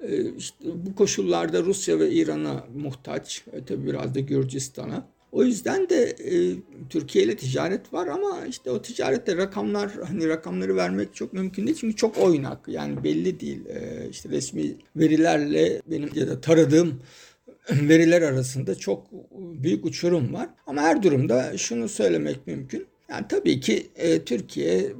E, 0.00 0.34
işte 0.34 0.56
bu 0.64 0.94
koşullarda 0.94 1.62
Rusya 1.62 1.98
ve 2.00 2.10
İran'a 2.10 2.66
muhtaç. 2.74 3.44
E, 3.52 3.64
tabii 3.64 3.86
biraz 3.86 4.14
da 4.14 4.20
Gürcistan'a. 4.20 5.13
O 5.34 5.44
yüzden 5.44 5.88
de 5.88 6.02
e, 6.04 6.56
Türkiye 6.90 7.24
ile 7.24 7.36
ticaret 7.36 7.92
var 7.92 8.06
ama 8.06 8.46
işte 8.48 8.70
o 8.70 8.82
ticarette 8.82 9.36
rakamlar 9.36 9.90
hani 10.08 10.28
rakamları 10.28 10.76
vermek 10.76 11.14
çok 11.14 11.32
mümkün 11.32 11.66
değil 11.66 11.76
çünkü 11.80 11.96
çok 11.96 12.18
oynak 12.18 12.58
yani 12.68 13.04
belli 13.04 13.40
değil. 13.40 13.66
E, 13.66 14.08
işte 14.10 14.28
resmi 14.28 14.74
verilerle 14.96 15.82
benim 15.86 16.10
ya 16.14 16.28
da 16.28 16.40
taradığım 16.40 17.00
veriler 17.70 18.22
arasında 18.22 18.74
çok 18.74 19.06
büyük 19.38 19.86
uçurum 19.86 20.34
var. 20.34 20.48
Ama 20.66 20.82
her 20.82 21.02
durumda 21.02 21.58
şunu 21.58 21.88
söylemek 21.88 22.46
mümkün. 22.46 22.86
Yani 23.08 23.26
tabii 23.28 23.60
ki 23.60 23.86
e, 23.96 24.24
Türkiye 24.24 24.92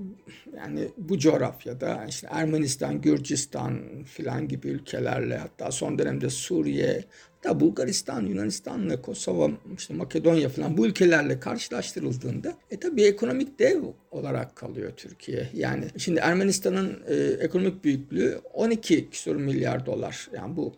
yani 0.56 0.88
bu 0.98 1.18
coğrafyada 1.18 2.06
işte 2.08 2.28
Ermenistan, 2.30 3.00
Gürcistan 3.00 3.80
filan 4.04 4.48
gibi 4.48 4.68
ülkelerle 4.68 5.36
hatta 5.36 5.70
son 5.70 5.98
dönemde 5.98 6.30
Suriye, 6.30 7.04
da 7.44 7.60
Bulgaristan, 7.60 8.26
Yunanistan'la 8.26 9.02
Kosova, 9.02 9.50
işte 9.78 9.94
Makedonya 9.94 10.48
falan 10.48 10.76
bu 10.76 10.86
ülkelerle 10.86 11.40
karşılaştırıldığında 11.40 12.54
e 12.70 12.80
tabii 12.80 13.02
ekonomik 13.02 13.58
dev 13.58 13.82
olarak 14.14 14.56
kalıyor 14.56 14.92
Türkiye. 14.96 15.48
Yani 15.54 15.84
şimdi 15.96 16.20
Ermenistan'ın 16.20 17.02
e, 17.08 17.14
ekonomik 17.14 17.84
büyüklüğü 17.84 18.40
12 18.52 19.10
küsur 19.10 19.36
milyar 19.36 19.86
dolar. 19.86 20.28
Yani 20.34 20.56
bu 20.56 20.74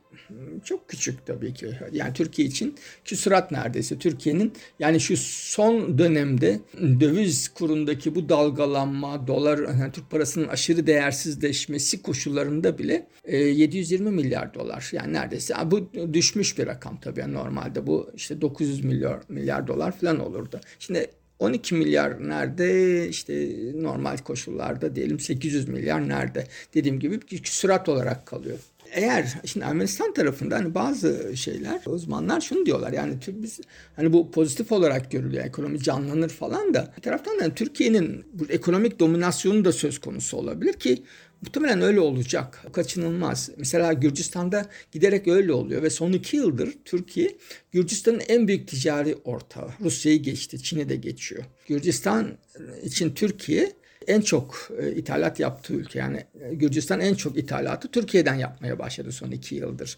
çok 0.64 0.88
küçük 0.88 1.26
tabii 1.26 1.54
ki. 1.54 1.70
Yani 1.92 2.12
Türkiye 2.12 2.48
için 2.48 2.74
küsurat 3.04 3.50
neredeyse. 3.50 3.98
Türkiye'nin 3.98 4.52
yani 4.78 5.00
şu 5.00 5.16
son 5.16 5.98
dönemde 5.98 6.60
döviz 6.80 7.48
kurundaki 7.48 8.14
bu 8.14 8.28
dalgalanma, 8.28 9.26
dolar, 9.26 9.58
yani 9.58 9.92
Türk 9.92 10.10
parasının 10.10 10.48
aşırı 10.48 10.86
değersizleşmesi 10.86 12.02
koşullarında 12.02 12.78
bile 12.78 13.06
e, 13.24 13.36
720 13.36 14.10
milyar 14.10 14.54
dolar. 14.54 14.90
Yani 14.92 15.12
neredeyse 15.12 15.54
yani 15.58 15.70
bu 15.70 15.90
düşmüş 16.14 16.58
bir 16.58 16.66
rakam 16.66 17.00
tabii. 17.00 17.32
Normalde 17.32 17.86
bu 17.86 18.10
işte 18.14 18.40
900 18.40 18.84
milyar 18.84 19.20
milyar 19.28 19.66
dolar 19.66 19.98
falan 19.98 20.20
olurdu. 20.20 20.60
Şimdi 20.78 21.10
12 21.38 21.74
milyar 21.74 22.28
nerede 22.28 23.08
işte 23.08 23.48
normal 23.74 24.16
koşullarda 24.16 24.96
diyelim 24.96 25.20
800 25.20 25.68
milyar 25.68 26.08
nerede 26.08 26.46
dediğim 26.74 27.00
gibi 27.00 27.20
bir 27.22 27.42
küsurat 27.42 27.88
olarak 27.88 28.26
kalıyor. 28.26 28.58
Eğer 28.92 29.34
şimdi 29.44 29.66
Ermenistan 29.66 30.12
tarafında 30.14 30.56
hani 30.56 30.74
bazı 30.74 31.36
şeyler 31.36 31.80
uzmanlar 31.86 32.40
şunu 32.40 32.66
diyorlar 32.66 32.92
yani 32.92 33.14
biz 33.28 33.60
hani 33.96 34.12
bu 34.12 34.30
pozitif 34.30 34.72
olarak 34.72 35.10
görülüyor 35.10 35.44
ekonomi 35.44 35.82
canlanır 35.82 36.28
falan 36.28 36.74
da 36.74 36.92
bir 36.96 37.02
taraftan 37.02 37.38
da 37.38 37.42
yani 37.42 37.54
Türkiye'nin 37.54 38.24
bu 38.32 38.46
ekonomik 38.48 39.00
dominasyonu 39.00 39.64
da 39.64 39.72
söz 39.72 39.98
konusu 39.98 40.36
olabilir 40.36 40.72
ki 40.72 41.02
Muhtemelen 41.42 41.82
öyle 41.82 42.00
olacak. 42.00 42.64
Kaçınılmaz. 42.72 43.50
Mesela 43.56 43.92
Gürcistan'da 43.92 44.66
giderek 44.92 45.28
öyle 45.28 45.52
oluyor 45.52 45.82
ve 45.82 45.90
son 45.90 46.12
iki 46.12 46.36
yıldır 46.36 46.74
Türkiye 46.84 47.36
Gürcistan'ın 47.72 48.22
en 48.28 48.48
büyük 48.48 48.68
ticari 48.68 49.16
ortağı. 49.24 49.70
Rusya'yı 49.80 50.22
geçti, 50.22 50.62
Çin'i 50.62 50.88
de 50.88 50.96
geçiyor. 50.96 51.44
Gürcistan 51.66 52.38
için 52.82 53.14
Türkiye 53.14 53.72
en 54.06 54.20
çok 54.20 54.70
e, 54.78 54.92
ithalat 54.92 55.40
yaptığı 55.40 55.74
ülke. 55.74 55.98
Yani 55.98 56.24
e, 56.40 56.54
Gürcistan 56.54 57.00
en 57.00 57.14
çok 57.14 57.38
ithalatı 57.38 57.88
Türkiye'den 57.88 58.34
yapmaya 58.34 58.78
başladı 58.78 59.12
son 59.12 59.30
iki 59.30 59.54
yıldır. 59.54 59.96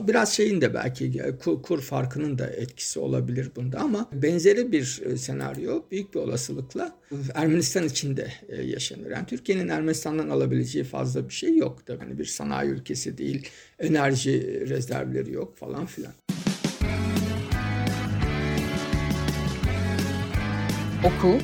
Biraz 0.00 0.32
şeyin 0.32 0.60
de 0.60 0.74
belki 0.74 1.04
e, 1.24 1.36
kur, 1.36 1.62
kur 1.62 1.80
farkının 1.80 2.38
da 2.38 2.46
etkisi 2.46 2.98
olabilir 3.00 3.50
bunda 3.56 3.78
ama 3.78 4.10
benzeri 4.12 4.72
bir 4.72 5.02
senaryo 5.16 5.82
büyük 5.90 6.14
bir 6.14 6.20
olasılıkla 6.20 6.96
Ermenistan 7.34 7.84
için 7.84 8.16
de 8.16 8.32
yaşanır. 8.62 9.10
Yani 9.10 9.26
Türkiye'nin 9.26 9.68
Ermenistan'dan 9.68 10.28
alabileceği 10.28 10.84
fazla 10.84 11.28
bir 11.28 11.34
şey 11.34 11.56
yok. 11.56 11.86
Tabii 11.86 12.04
yani 12.04 12.18
bir 12.18 12.24
sanayi 12.24 12.70
ülkesi 12.70 13.18
değil, 13.18 13.48
enerji 13.78 14.64
rezervleri 14.68 15.32
yok 15.32 15.56
falan 15.56 15.86
filan. 15.86 16.12
Oku, 21.04 21.38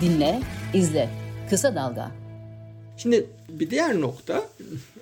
dinle, 0.00 0.40
izle. 0.74 1.23
Kısa 1.50 1.74
Dalga. 1.74 2.12
Şimdi 2.96 3.26
bir 3.48 3.70
diğer 3.70 4.00
nokta 4.00 4.48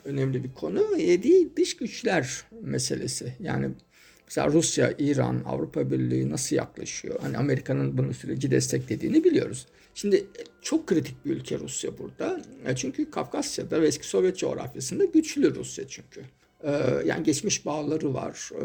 önemli 0.05 0.45
bir 0.45 0.53
konu 0.55 0.99
yedi 0.99 1.57
dış 1.57 1.77
güçler 1.77 2.43
meselesi. 2.63 3.35
Yani 3.41 3.69
mesela 4.27 4.49
Rusya, 4.49 4.95
İran, 4.99 5.43
Avrupa 5.47 5.91
Birliği 5.91 6.31
nasıl 6.31 6.57
yaklaşıyor? 6.57 7.21
Hani 7.23 7.39
Amerika'nın 7.39 7.99
bunu 7.99 8.15
süreci 8.15 8.51
desteklediğini 8.51 9.25
biliyoruz. 9.25 9.67
Şimdi 9.95 10.27
çok 10.63 10.87
kritik 10.87 11.25
bir 11.25 11.31
ülke 11.31 11.59
Rusya 11.59 11.99
burada. 11.99 12.43
E, 12.67 12.77
çünkü 12.77 13.11
Kafkasya'da 13.11 13.83
ve 13.83 13.87
eski 13.87 14.07
Sovyet 14.07 14.39
coğrafyasında 14.39 15.05
güçlü 15.05 15.55
Rusya 15.55 15.89
çünkü. 15.89 16.21
E, 16.65 16.71
yani 17.07 17.23
geçmiş 17.25 17.67
bağları 17.67 18.15
var. 18.15 18.51
E, 18.53 18.65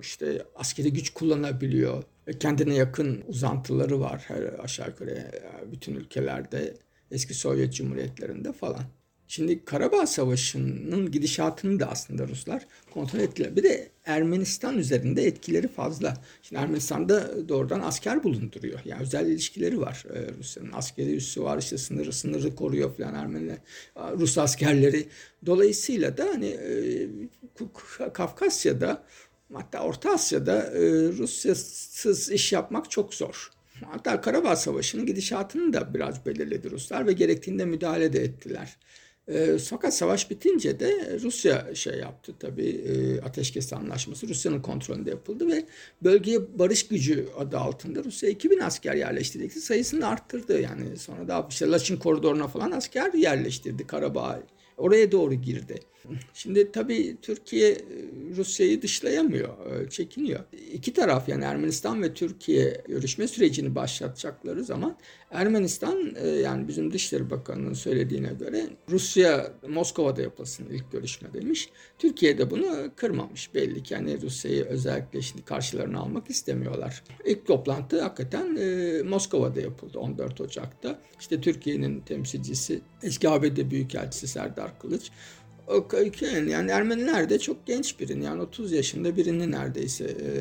işte 0.00 0.42
askeri 0.56 0.92
güç 0.92 1.10
kullanabiliyor. 1.10 2.02
Kendine 2.40 2.74
yakın 2.74 3.24
uzantıları 3.28 4.00
var 4.00 4.24
her 4.28 4.42
aşağı 4.42 4.88
yukarı 4.88 5.30
bütün 5.72 5.94
ülkelerde 5.94 6.74
eski 7.10 7.34
Sovyet 7.34 7.74
Cumhuriyetlerinde 7.74 8.52
falan. 8.52 8.82
Şimdi 9.28 9.64
Karabağ 9.64 10.06
Savaşı'nın 10.06 11.10
gidişatını 11.10 11.80
da 11.80 11.90
aslında 11.90 12.28
Ruslar 12.28 12.66
kontrol 12.94 13.20
ettiler. 13.20 13.56
Bir 13.56 13.62
de 13.62 13.88
Ermenistan 14.04 14.78
üzerinde 14.78 15.26
etkileri 15.26 15.68
fazla. 15.68 16.14
Şimdi 16.42 16.62
Ermenistan'da 16.62 17.48
doğrudan 17.48 17.80
asker 17.80 18.24
bulunduruyor. 18.24 18.80
Yani 18.84 19.02
özel 19.02 19.26
ilişkileri 19.26 19.80
var 19.80 20.04
e, 20.14 20.38
Rusya'nın. 20.38 20.72
Askeri 20.72 21.16
üssü 21.16 21.42
var 21.42 21.58
işte 21.58 21.78
sınırı 21.78 22.12
sınırı 22.12 22.54
koruyor 22.54 22.96
falan 22.96 23.14
Ermeniler. 23.14 23.58
Rus 23.96 24.38
askerleri. 24.38 25.06
Dolayısıyla 25.46 26.16
da 26.16 26.24
hani 26.34 26.46
e, 26.46 27.08
Kafkasya'da 28.12 29.02
hatta 29.52 29.80
Orta 29.80 30.10
Asya'da 30.10 30.62
e, 30.62 30.80
Rusyasız 31.12 32.30
iş 32.30 32.52
yapmak 32.52 32.90
çok 32.90 33.14
zor. 33.14 33.50
Hatta 33.84 34.20
Karabağ 34.20 34.56
Savaşı'nın 34.56 35.06
gidişatını 35.06 35.72
da 35.72 35.94
biraz 35.94 36.26
belirledi 36.26 36.70
Ruslar 36.70 37.06
ve 37.06 37.12
gerektiğinde 37.12 37.64
müdahale 37.64 38.12
de 38.12 38.20
ettiler. 38.20 38.76
E, 39.28 39.58
fakat 39.58 39.94
savaş 39.94 40.30
bitince 40.30 40.80
de 40.80 41.18
Rusya 41.22 41.74
şey 41.74 41.98
yaptı 41.98 42.34
tabii 42.40 42.68
e, 42.68 43.20
ateşkes 43.20 43.72
anlaşması 43.72 44.28
Rusya'nın 44.28 44.62
kontrolünde 44.62 45.10
yapıldı 45.10 45.48
ve 45.48 45.64
bölgeye 46.02 46.58
barış 46.58 46.88
gücü 46.88 47.28
adı 47.38 47.58
altında 47.58 48.04
Rusya 48.04 48.28
2000 48.28 48.58
asker 48.58 48.94
yerleştirdi. 48.94 49.60
Sayısını 49.60 50.08
arttırdı 50.08 50.60
yani 50.60 50.96
sonra 50.96 51.28
da 51.28 51.46
işte 51.50 51.66
Laçin 51.66 51.96
koridoruna 51.96 52.48
falan 52.48 52.70
asker 52.70 53.12
yerleştirdi 53.12 53.86
Karabağ 53.86 54.42
oraya 54.76 55.12
doğru 55.12 55.34
girdi. 55.34 55.80
Şimdi 56.34 56.72
tabii 56.72 57.16
Türkiye 57.22 57.70
e, 57.70 57.78
Rusya'yı 58.36 58.82
dışlayamıyor, 58.82 59.80
e, 59.80 59.90
çekiniyor. 59.90 60.40
İki 60.72 60.92
taraf 60.92 61.28
yani 61.28 61.44
Ermenistan 61.44 62.02
ve 62.02 62.14
Türkiye 62.14 62.82
görüşme 62.88 63.28
sürecini 63.28 63.74
başlatacakları 63.74 64.64
zaman 64.64 64.96
Ermenistan 65.30 66.14
e, 66.16 66.28
yani 66.28 66.68
bizim 66.68 66.92
Dışişleri 66.92 67.30
Bakanı'nın 67.30 67.74
söylediğine 67.74 68.32
göre 68.38 68.66
Rusya 68.90 69.52
Moskova'da 69.68 70.22
yapılsın 70.22 70.66
ilk 70.72 70.92
görüşme 70.92 71.32
demiş. 71.34 71.68
Türkiye 71.98 72.38
de 72.38 72.50
bunu 72.50 72.90
kırmamış. 72.96 73.54
Belli 73.54 73.82
ki 73.82 73.94
yani 73.94 74.22
Rusya'yı 74.22 74.64
özellikle 74.64 75.22
şimdi 75.22 75.44
karşılarına 75.44 75.98
almak 75.98 76.30
istemiyorlar. 76.30 77.04
İlk 77.24 77.46
toplantı 77.46 78.02
hakikaten 78.02 78.58
Moskova'da 79.06 79.60
yapıldı 79.60 79.98
14 79.98 80.40
Ocak'ta. 80.40 80.98
İşte 81.20 81.40
Türkiye'nin 81.40 82.00
temsilcisi 82.00 82.80
eski 83.02 83.28
ABD 83.28 83.70
Büyükelçisi 83.70 84.28
Serdar 84.28 84.78
Kılıç 84.78 85.10
yani 86.48 86.70
Ermeniler 86.70 87.30
de 87.30 87.38
çok 87.38 87.66
genç 87.66 88.00
birini 88.00 88.24
yani 88.24 88.42
30 88.42 88.72
yaşında 88.72 89.16
birini 89.16 89.50
neredeyse 89.50 90.04
e, 90.04 90.34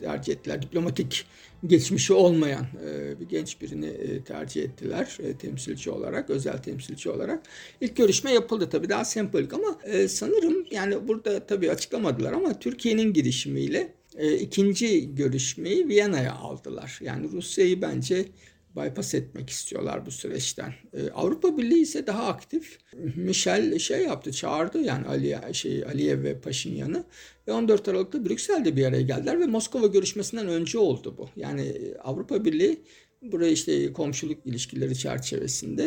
tercih 0.00 0.32
ettiler. 0.32 0.62
Diplomatik 0.62 1.26
geçmişi 1.66 2.12
olmayan 2.12 2.66
e, 2.86 3.20
bir 3.20 3.28
genç 3.28 3.60
birini 3.60 3.86
e, 3.86 4.24
tercih 4.24 4.62
ettiler 4.62 5.18
temsilci 5.38 5.90
olarak, 5.90 6.30
özel 6.30 6.58
temsilci 6.58 7.10
olarak. 7.10 7.42
İlk 7.80 7.96
görüşme 7.96 8.32
yapıldı 8.32 8.68
tabii 8.70 8.88
daha 8.88 9.04
sembolik 9.04 9.52
ama 9.52 9.78
sanırım 10.08 10.66
yani 10.70 11.08
burada 11.08 11.46
tabii 11.46 11.70
açıklamadılar 11.70 12.32
ama 12.32 12.58
Türkiye'nin 12.58 13.12
girişimiyle 13.12 13.94
ikinci 14.40 15.14
görüşmeyi 15.14 15.88
Viyana'ya 15.88 16.32
aldılar. 16.32 16.98
Yani 17.02 17.32
Rusya'yı 17.32 17.82
bence 17.82 18.24
bypass 18.76 19.14
etmek 19.14 19.50
istiyorlar 19.50 20.06
bu 20.06 20.10
süreçten. 20.10 20.74
Ee, 20.92 21.10
Avrupa 21.10 21.58
Birliği 21.58 21.82
ise 21.82 22.06
daha 22.06 22.26
aktif. 22.26 22.78
Michel 23.16 23.78
şey 23.78 24.02
yaptı, 24.02 24.32
çağırdı 24.32 24.78
yani 24.78 25.06
Ali 25.06 25.38
şey 25.52 25.84
Aliyev 25.84 26.22
ve 26.22 26.40
Paşinyan'ı 26.40 27.04
ve 27.48 27.52
14 27.52 27.88
Aralık'ta 27.88 28.24
Brüksel'de 28.24 28.76
bir 28.76 28.86
araya 28.86 29.02
geldiler 29.02 29.40
ve 29.40 29.46
Moskova 29.46 29.86
görüşmesinden 29.86 30.48
önce 30.48 30.78
oldu 30.78 31.14
bu. 31.18 31.28
Yani 31.36 31.74
Avrupa 32.04 32.44
Birliği 32.44 32.82
Burayı 33.22 33.52
işte 33.52 33.92
komşuluk 33.92 34.46
ilişkileri 34.46 34.98
çerçevesinde 34.98 35.84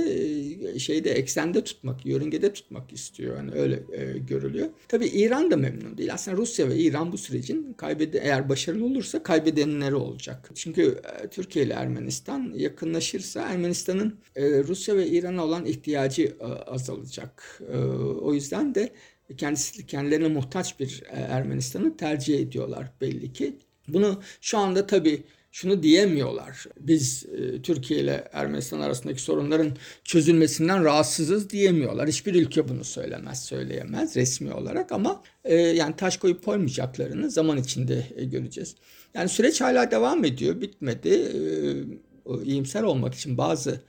e, 0.76 0.80
şeyde 0.80 1.12
eksende 1.12 1.64
tutmak, 1.64 2.06
yörüngede 2.06 2.54
tutmak 2.54 2.94
istiyor. 2.94 3.38
Yani 3.38 3.52
öyle 3.52 3.84
e, 3.94 4.18
görülüyor. 4.18 4.70
Tabii 4.88 5.08
İran 5.08 5.52
da 5.52 5.58
memnun 5.58 5.98
değil. 5.98 6.14
Aslında 6.14 6.38
Rusya 6.38 6.70
ve 6.70 6.78
İran 6.78 7.12
bu 7.12 7.18
sürecin 7.18 7.74
kaybede 7.74 8.20
eğer 8.20 8.50
başarılı 8.50 8.86
olursa 8.86 9.24
kaybedenleri 9.24 9.96
olacak. 9.96 10.50
Çünkü 10.56 11.02
e, 11.24 11.28
Türkiye 11.28 11.66
ile 11.66 11.74
Ermenistan 11.74 12.54
yakınlaşırsa 12.56 13.42
Ermenistan'ın 13.42 14.20
e, 14.36 14.64
Rusya 14.64 14.98
ve 14.98 15.08
İran'a 15.08 15.46
olan 15.46 15.66
ihtiyacı 15.66 16.24
e, 16.24 16.46
azalacak. 16.46 17.62
E, 17.74 17.78
o 17.78 18.34
yüzden 18.34 18.76
de 18.76 18.90
kendisi 19.38 19.86
kendilerine 19.86 20.28
muhtaç 20.28 20.80
bir 20.80 21.04
e, 21.10 21.20
Ermenistan'ı 21.20 21.98
tercih 21.98 22.40
ediyorlar 22.40 22.92
belli 23.02 23.34
ki. 23.34 23.56
Bunu 23.88 24.22
şu 24.42 24.58
anda 24.58 24.88
tabii 24.88 25.24
şunu 25.56 25.84
diyemiyorlar. 25.84 26.66
Biz 26.80 27.26
e, 27.26 27.62
Türkiye 27.62 28.00
ile 28.00 28.28
Ermenistan 28.34 28.80
arasındaki 28.80 29.22
sorunların 29.22 29.72
çözülmesinden 30.04 30.84
rahatsızız 30.84 31.50
diyemiyorlar. 31.50 32.08
Hiçbir 32.08 32.36
ülke 32.36 32.68
bunu 32.68 32.84
söylemez, 32.84 33.46
söyleyemez 33.46 34.16
resmi 34.16 34.54
olarak 34.54 34.92
ama 34.92 35.24
e, 35.44 35.56
yani 35.56 35.96
taş 35.96 36.18
koyup 36.18 36.46
koymayacaklarını 36.46 37.32
zaman 37.32 37.58
içinde 37.58 38.08
e, 38.16 38.26
göreceğiz. 38.26 38.76
Yani 39.14 39.30
süreç 39.30 39.62
hala 39.62 39.92
devam 39.92 40.26
ediyor, 40.26 40.62
bitmedi. 40.62 41.10
E, 41.10 42.44
iyimser 42.44 42.84
olmak 42.84 43.16
için 43.16 43.38
bazı 43.38 43.82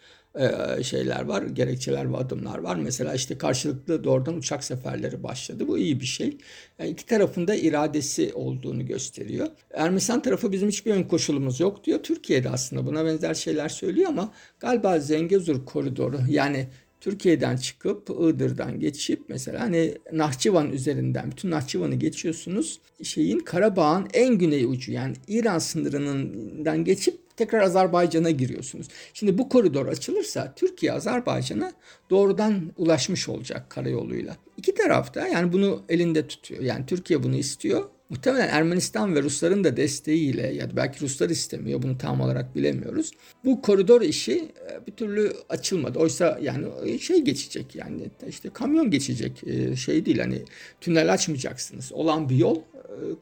şeyler 0.82 1.24
var, 1.24 1.42
gerekçeler 1.42 2.12
ve 2.12 2.16
adımlar 2.16 2.58
var. 2.58 2.76
Mesela 2.76 3.14
işte 3.14 3.38
karşılıklı 3.38 4.04
doğrudan 4.04 4.36
uçak 4.36 4.64
seferleri 4.64 5.22
başladı. 5.22 5.68
Bu 5.68 5.78
iyi 5.78 6.00
bir 6.00 6.06
şey. 6.06 6.36
Yani 6.78 6.90
iki 6.90 7.06
tarafın 7.06 7.48
da 7.48 7.54
iradesi 7.54 8.32
olduğunu 8.34 8.86
gösteriyor. 8.86 9.46
Ermenistan 9.74 10.22
tarafı 10.22 10.52
bizim 10.52 10.68
hiçbir 10.68 10.90
ön 10.90 11.02
koşulumuz 11.02 11.60
yok 11.60 11.84
diyor. 11.84 12.02
Türkiye'de 12.02 12.48
aslında 12.50 12.86
buna 12.86 13.04
benzer 13.04 13.34
şeyler 13.34 13.68
söylüyor 13.68 14.08
ama 14.08 14.32
galiba 14.60 14.98
Zengezur 14.98 15.64
koridoru 15.64 16.18
yani 16.28 16.68
Türkiye'den 17.00 17.56
çıkıp 17.56 18.10
Iğdır'dan 18.10 18.80
geçip 18.80 19.22
mesela 19.28 19.60
hani 19.60 19.94
Nahçıvan 20.12 20.72
üzerinden 20.72 21.30
bütün 21.30 21.50
Nahçıvan'ı 21.50 21.94
geçiyorsunuz. 21.94 22.80
Şeyin 23.02 23.38
Karabağ'ın 23.38 24.06
en 24.14 24.38
güney 24.38 24.64
ucu 24.64 24.92
yani 24.92 25.14
İran 25.28 25.58
sınırından 25.58 26.84
geçip 26.84 27.25
tekrar 27.36 27.60
Azerbaycan'a 27.60 28.30
giriyorsunuz. 28.30 28.88
Şimdi 29.14 29.38
bu 29.38 29.48
koridor 29.48 29.86
açılırsa 29.86 30.52
Türkiye 30.56 30.92
Azerbaycan'a 30.92 31.72
doğrudan 32.10 32.72
ulaşmış 32.76 33.28
olacak 33.28 33.70
karayoluyla. 33.70 34.36
İki 34.56 34.74
tarafta 34.74 35.28
yani 35.28 35.52
bunu 35.52 35.82
elinde 35.88 36.26
tutuyor. 36.26 36.62
Yani 36.62 36.86
Türkiye 36.86 37.22
bunu 37.22 37.36
istiyor. 37.36 37.84
Muhtemelen 38.10 38.48
Ermenistan 38.48 39.14
ve 39.14 39.22
Rusların 39.22 39.64
da 39.64 39.76
desteğiyle 39.76 40.46
ya 40.54 40.70
da 40.70 40.76
belki 40.76 41.00
Ruslar 41.00 41.30
istemiyor 41.30 41.82
bunu 41.82 41.98
tam 41.98 42.20
olarak 42.20 42.56
bilemiyoruz. 42.56 43.10
Bu 43.44 43.62
koridor 43.62 44.02
işi 44.02 44.52
e, 44.70 44.86
bir 44.86 44.92
türlü 44.92 45.32
açılmadı. 45.48 45.98
Oysa 45.98 46.38
yani 46.42 46.98
şey 46.98 47.20
geçecek 47.20 47.74
yani 47.74 48.10
işte 48.28 48.50
kamyon 48.50 48.90
geçecek 48.90 49.44
e, 49.46 49.76
şey 49.76 50.06
değil 50.06 50.18
hani 50.18 50.42
tünel 50.80 51.12
açmayacaksınız. 51.12 51.92
Olan 51.92 52.28
bir 52.28 52.36
yol 52.36 52.56
e, 52.56 52.60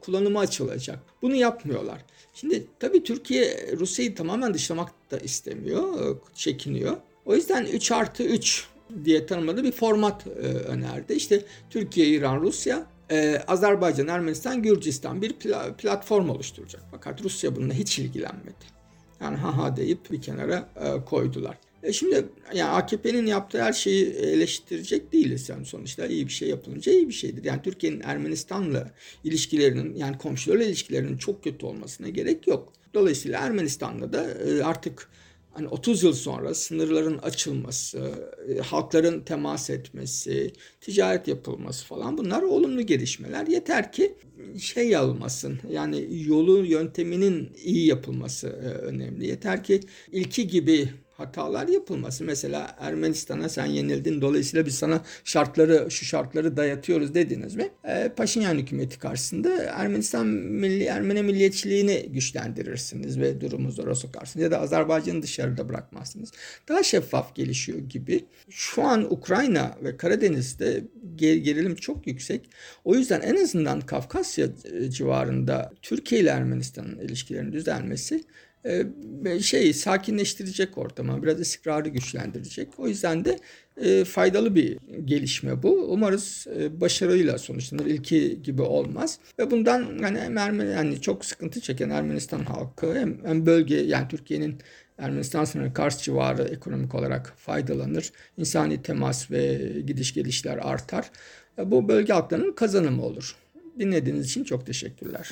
kullanıma 0.01 0.39
açılacak. 0.39 0.99
Bunu 1.21 1.35
yapmıyorlar. 1.35 2.05
Şimdi 2.33 2.67
tabii 2.79 3.03
Türkiye 3.03 3.75
Rusya'yı 3.77 4.15
tamamen 4.15 4.53
dışlamak 4.53 5.11
da 5.11 5.17
istemiyor, 5.17 6.17
çekiniyor. 6.33 6.97
O 7.25 7.35
yüzden 7.35 7.65
3 7.65 7.91
artı 7.91 8.23
3 8.23 8.67
diye 9.05 9.25
tanımladığı 9.25 9.63
bir 9.63 9.71
format 9.71 10.27
önerdi. 10.67 11.13
İşte 11.13 11.41
Türkiye, 11.69 12.07
İran, 12.07 12.41
Rusya 12.41 12.94
ee, 13.11 13.41
Azerbaycan, 13.47 14.07
Ermenistan, 14.07 14.63
Gürcistan 14.63 15.21
bir 15.21 15.31
pla- 15.31 15.77
platform 15.77 16.29
oluşturacak. 16.29 16.81
Fakat 16.91 17.23
Rusya 17.23 17.55
bununla 17.55 17.73
hiç 17.73 17.99
ilgilenmedi. 17.99 18.75
Yani 19.21 19.37
ha 19.37 19.57
ha 19.57 19.75
deyip 19.75 20.11
bir 20.11 20.21
kenara 20.21 20.69
e, 20.75 21.05
koydular. 21.05 21.57
E 21.83 21.93
şimdi 21.93 22.25
yani 22.53 22.69
AKP'nin 22.69 23.25
yaptığı 23.25 23.63
her 23.63 23.73
şeyi 23.73 24.05
eleştirecek 24.05 25.13
değiliz 25.13 25.49
yani 25.49 25.65
sonuçta 25.65 26.07
iyi 26.07 26.27
bir 26.27 26.31
şey 26.31 26.49
yapılınca 26.49 26.91
iyi 26.91 27.07
bir 27.09 27.13
şeydir. 27.13 27.43
Yani 27.43 27.61
Türkiye'nin 27.61 28.01
Ermenistan'la 28.01 28.91
ilişkilerinin 29.23 29.95
yani 29.95 30.17
komşularla 30.17 30.63
ilişkilerinin 30.63 31.17
çok 31.17 31.43
kötü 31.43 31.65
olmasına 31.65 32.09
gerek 32.09 32.47
yok. 32.47 32.73
Dolayısıyla 32.93 33.39
Ermenistan'la 33.39 34.13
da 34.13 34.31
e, 34.31 34.63
artık 34.63 35.09
hani 35.55 35.67
30 35.67 36.03
yıl 36.03 36.13
sonra 36.13 36.53
sınırların 36.53 37.17
açılması, 37.17 38.13
e, 38.49 38.59
halkların 38.59 39.21
temas 39.21 39.69
etmesi, 39.69 40.53
ticaret 40.81 41.27
yapılması 41.27 41.85
falan 41.85 42.17
bunlar 42.17 42.41
olumlu 42.41 42.81
gelişmeler. 42.81 43.47
Yeter 43.47 43.91
ki 43.91 44.15
şey 44.59 44.95
almasın 44.95 45.59
yani 45.71 46.07
yolu 46.27 46.65
yönteminin 46.65 47.53
iyi 47.63 47.87
yapılması 47.87 48.47
e, 48.47 48.67
önemli. 48.67 49.27
Yeter 49.27 49.63
ki 49.63 49.79
ilki 50.11 50.47
gibi 50.47 50.89
hatalar 51.17 51.67
yapılması. 51.67 52.23
Mesela 52.23 52.75
Ermenistan'a 52.79 53.49
sen 53.49 53.65
yenildin 53.65 54.21
dolayısıyla 54.21 54.65
biz 54.65 54.75
sana 54.75 55.01
şartları 55.23 55.91
şu 55.91 56.05
şartları 56.05 56.57
dayatıyoruz 56.57 57.13
dediniz 57.13 57.55
mi? 57.55 57.69
E, 57.83 58.09
Paşinyan 58.17 58.55
hükümeti 58.55 58.99
karşısında 58.99 59.63
Ermenistan 59.63 60.27
milli 60.27 60.83
Ermeni 60.83 61.23
milliyetçiliğini 61.23 62.09
güçlendirirsiniz 62.09 63.19
ve 63.19 63.41
durumu 63.41 63.71
zora 63.71 63.95
sokarsınız 63.95 64.43
ya 64.43 64.51
da 64.51 64.61
Azerbaycan'ı 64.61 65.21
dışarıda 65.21 65.69
bırakmazsınız. 65.69 66.31
Daha 66.67 66.83
şeffaf 66.83 67.35
gelişiyor 67.35 67.79
gibi. 67.79 68.25
Şu 68.49 68.83
an 68.83 69.13
Ukrayna 69.13 69.77
ve 69.83 69.97
Karadeniz'de 69.97 70.83
gerilim 71.15 71.75
çok 71.75 72.07
yüksek. 72.07 72.49
O 72.83 72.95
yüzden 72.95 73.21
en 73.21 73.43
azından 73.43 73.81
Kafkasya 73.81 74.47
civarında 74.89 75.73
Türkiye 75.81 76.21
ile 76.21 76.29
Ermenistan'ın 76.29 76.99
ilişkilerinin 76.99 77.51
düzelmesi 77.51 78.23
şey 79.41 79.73
sakinleştirecek 79.73 80.77
ortamı, 80.77 81.23
biraz 81.23 81.39
istikrarı 81.39 81.89
güçlendirecek. 81.89 82.67
O 82.77 82.87
yüzden 82.87 83.25
de 83.25 83.39
e, 83.77 84.03
faydalı 84.03 84.55
bir 84.55 84.77
gelişme 85.05 85.63
bu. 85.63 85.69
Umarız 85.69 86.47
e, 86.59 86.81
başarıyla 86.81 87.37
sonuçlanır. 87.37 87.85
İlki 87.85 88.41
gibi 88.43 88.61
olmaz. 88.61 89.19
Ve 89.39 89.51
bundan 89.51 89.97
hani 90.01 90.19
hem 90.19 90.37
Ermeni, 90.37 90.71
yani 90.71 91.01
çok 91.01 91.25
sıkıntı 91.25 91.61
çeken 91.61 91.89
Ermenistan 91.89 92.43
halkı 92.43 92.95
hem, 92.95 93.25
hem 93.25 93.45
bölge 93.45 93.75
yani 93.75 94.07
Türkiye'nin 94.07 94.57
Ermenistan 94.97 95.45
sınırı 95.45 95.73
Kars 95.73 96.01
civarı 96.01 96.43
ekonomik 96.43 96.95
olarak 96.95 97.33
faydalanır. 97.37 98.11
İnsani 98.37 98.81
temas 98.81 99.31
ve 99.31 99.71
gidiş 99.87 100.13
gelişler 100.13 100.57
artar. 100.57 101.11
Bu 101.65 101.87
bölge 101.87 102.13
halklarının 102.13 102.51
kazanımı 102.51 103.03
olur. 103.03 103.35
Dinlediğiniz 103.79 104.25
için 104.25 104.43
çok 104.43 104.65
teşekkürler. 104.65 105.31